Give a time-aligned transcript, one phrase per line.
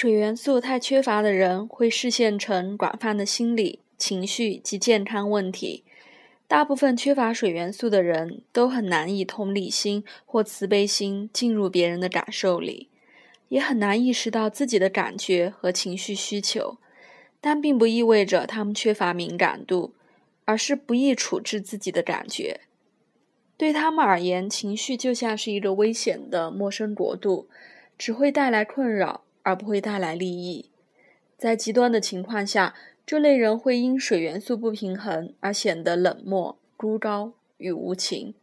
[0.00, 5.84] 水元素太缺乏的人会视现成广泛的心理、情绪及健康问题。
[6.48, 12.88] 大部分缺乏水元素的人都很难以同理心或慈悲心进入别人的感受里，
[13.50, 16.78] 也很难意识到自己的感觉和情绪需求。
[17.42, 19.92] 但并不意味着他们缺乏敏感度，
[20.46, 22.60] 而是不易处置自己的感觉。
[23.58, 27.50] 对他们而言，情绪就像是一个危险的陌生国度，
[27.98, 29.24] 只会带来困扰。
[29.42, 30.70] 而不会带来利益。
[31.36, 32.74] 在极端的情况下，
[33.06, 38.34] 这类人会因水元素不平衡而显得冷漠、孤高与无情。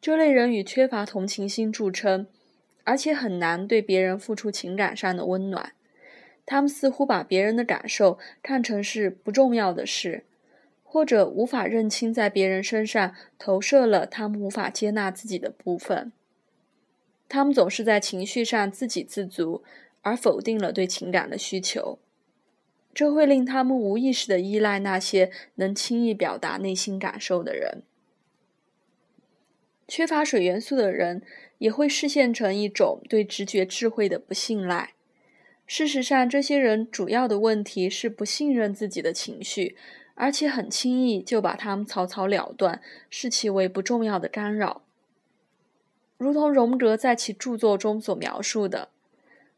[0.00, 2.26] 这类人以缺乏同情心著称，
[2.84, 5.72] 而且很难对别人付出情感上的温暖。
[6.44, 10.24] 他们似乎把别人的感受看成是不重要的事，
[10.84, 16.12] 或者无法认清在别人身上投射了他们无法接纳自己的部分。
[17.28, 19.64] 他们总是在情绪上自给自足。
[20.06, 21.98] 而否定了对情感的需求，
[22.94, 27.82] 这会令他们无意识地依赖那些能轻易表达内心感受的人。
[29.88, 31.22] 缺乏水元素的人
[31.58, 34.92] 也会视现成一种对直觉智慧的不信赖。
[35.66, 39.76] 事实上，这些人主要的问题是不信任自己的情绪，
[40.14, 44.82] 而且很轻易就把他们草草了断，视其为不重要的干扰。
[46.16, 48.90] 如同荣格在其著作中所描述的。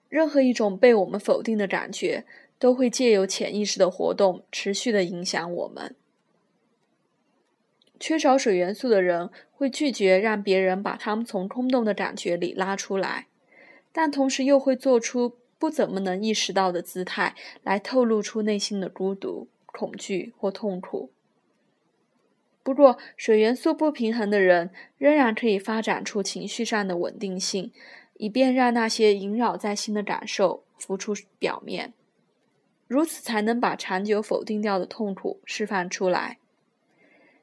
[0.09, 2.25] 任何一种被我们否定的感觉，
[2.59, 5.95] 都会借由潜意识的活动持续的影响我们。
[8.01, 13.27] 缺少水元素的人会拒绝让别人把他们从空洞的感觉里拉出来，
[13.93, 17.35] 但同时又会做出不怎么能意识到的姿态
[17.65, 21.11] 来透露出内心的孤独、恐惧或痛苦。
[22.63, 27.73] 不过，水元素不平衡的人仍然可以发展出情绪上的稳定性。
[28.19, 31.95] 以便让那些萦绕在心的感受浮出表面，
[32.87, 36.39] 如此才能把长久否定掉的痛苦释放出来。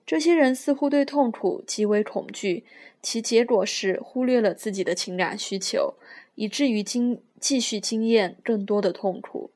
[0.06, 2.64] 这些人似乎对痛苦极为恐惧，
[3.02, 5.96] 其结果是忽略了自己的情感需求，
[6.36, 9.50] 以至于经继续经验更多的痛苦。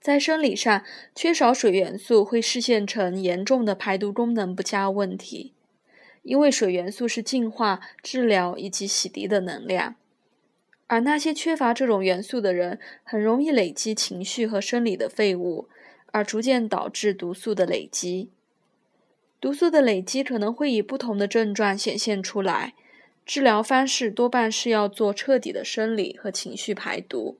[0.00, 0.82] 在生理上，
[1.14, 5.52] 缺少水元素会视现成严重的排毒功能不佳问题。
[6.22, 9.96] 因为水元素是净化、治疗以及洗涤的能量，
[10.86, 15.68] 而那些缺乏这种元素的人，很容易累积情绪和生理的废物，
[16.12, 18.30] 而逐渐导致毒素的累积。
[19.40, 22.74] 毒素的累积可能会以不同的症状显现出来，
[23.24, 27.38] 治疗方式多半是要做彻底的生理和情绪排毒。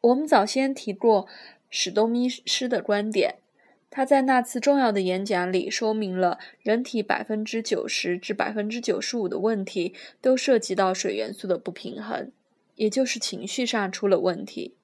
[0.00, 1.28] 我们早先提过
[1.70, 3.36] 史东医师的观点。
[3.96, 12.30] 他在那次重要的演讲里说明了，人体百分之九十至百分之九十五的问题都涉及到水元素的不平衡，
[12.74, 14.74] 也就是情绪上出了问题。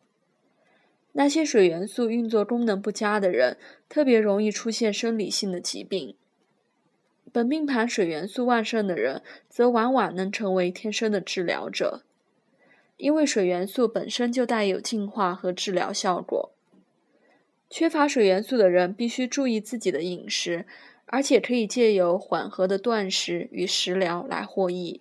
[1.12, 6.15] 那些水元素运作功能不佳的人，特别容易出现生理性的疾病。
[7.31, 9.21] 本命盘水元素旺盛的人，
[9.51, 12.03] 则往往能成为天生的治疗者，
[12.97, 16.53] 因为水元素本身就带有净化和治疗效果。
[17.72, 20.66] 缺乏水元素的人必须注意自己的饮食，
[21.06, 25.00] 而且可以借由缓和的断食与食疗来获益。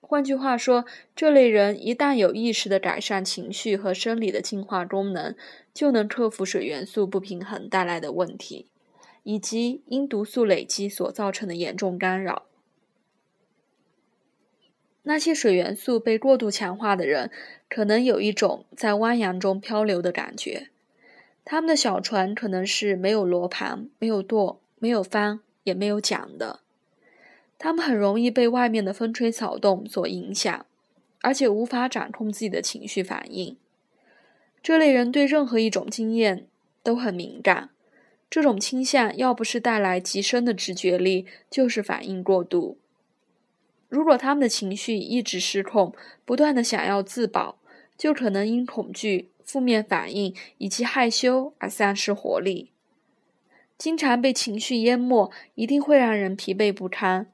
[0.00, 0.84] 换句话说，
[1.14, 5.36] 这类人一旦有意识地改善情绪和生理的净化功能，
[5.72, 8.66] 就能克服水元素不平衡带来的问题，
[9.22, 12.46] 以及因毒素累积所造成的严重干扰。
[15.04, 17.30] 那些水元素被过度强化的人，
[17.68, 20.70] 可能有一种在汪洋中漂流的感觉。
[21.50, 26.60] 他们的小船可能是没有罗盘、没有舵、没有帆，也没有桨的。
[27.56, 30.66] 他们很容易被外面的风吹草动所影响，
[31.22, 33.56] 而且无法掌控自己的情绪反应。
[34.62, 36.46] 这类人对任何一种经验
[36.82, 37.70] 都很敏感，
[38.28, 42.76] 这种倾向要不是带来极深的直觉力，就是反应过度。
[43.88, 45.94] 如果他们的情绪一直失控，
[46.26, 47.58] 不断的想要自保，
[47.96, 49.30] 就可能因恐惧。
[49.48, 52.70] 负面反应以及害羞而丧失活力，
[53.78, 57.32] 经常被情绪淹没，一定会让人疲惫不堪。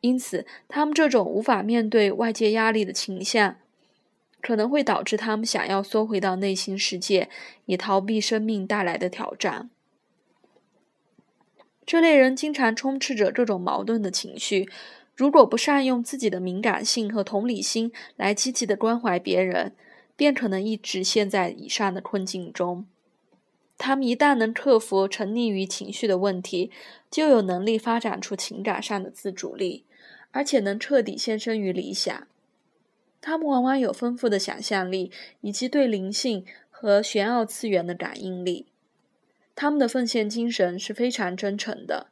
[0.00, 3.56] 因此，他们这种无法面对外界压力的倾向，
[4.40, 7.28] 可能会导致他们想要缩回到内心世界，
[7.66, 9.70] 以逃避生命带来的挑战。
[11.84, 14.68] 这类人经常充斥着这种矛盾的情绪，
[15.16, 19.74] 如果不善用自己的敏感性和同理心来积极的关怀别人。
[20.20, 22.84] 便可能一直陷在以上的困境中。
[23.78, 26.70] 他们一旦能克服沉溺于情绪的问题，
[27.10, 29.86] 就有能力发展出情感上的自主力，
[30.32, 32.28] 而且能彻底献身于理想。
[33.22, 38.66] 他们往往有丰富的想象力，以及对灵性和玄奥次元的感应力。
[39.54, 42.08] 他们的奉献精神是非常真诚的，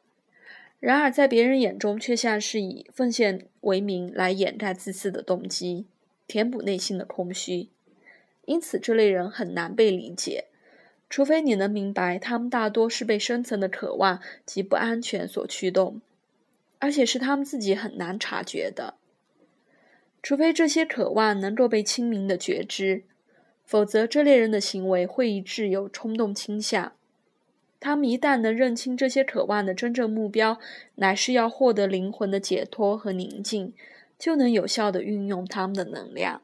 [0.80, 5.84] 然而在别人眼中却像是以奉献为名来掩盖自私的动机，
[6.26, 7.68] 填补内心的空虚。
[8.48, 10.46] 因此，这类人很难被理解，
[11.10, 16.00] 除非你能明白，他们大多是被深层的渴望及不安全所驱动，
[16.78, 18.94] 而且是他们自己很难察觉的。
[20.22, 23.02] 除非这些渴望能够被清明的觉知，
[23.66, 26.94] 否则这类人的行为会一致有冲动倾向。
[27.78, 30.58] 他们一旦能认清这些渴望的真正目标，
[30.94, 33.74] 乃是要获得灵魂的解脱和宁静，
[34.18, 36.40] 就能有效地运用他们的能量。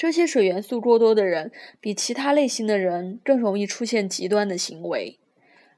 [0.00, 5.18] 这些水元素过多的人，比其他类型的人更容易出现极端的行为，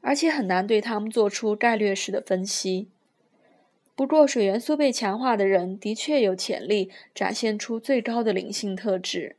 [0.00, 2.86] 而且很难对他们做出概略式的分析。
[3.96, 9.34] 不过，水元素被强化的人的确有潜力展现出最高的灵性特质，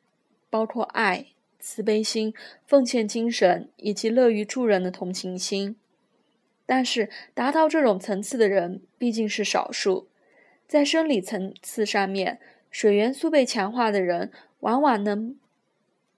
[0.50, 1.27] 包括爱、
[1.62, 2.33] 慈悲心、
[2.68, 5.77] 奉献精神以及乐于助人的同情心。
[6.65, 10.09] 但是，达到这种层次的人毕竟是少数。
[10.68, 14.30] 在生理层次上面，水元素被强化的人
[14.63, 15.36] 往往能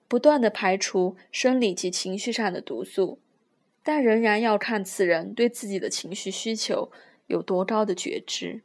[0.07, 3.19] 不断的排除生理及情绪上的毒素，
[3.83, 6.91] 但仍然要看此人对自己的情绪需求。
[7.27, 8.61] 有多高的觉知？